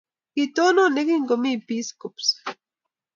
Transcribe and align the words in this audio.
Kitonon 0.33 0.95
ye 0.97 1.01
kingomi 1.09 1.51
Peace 1.67 1.91
Corps. 1.99 2.27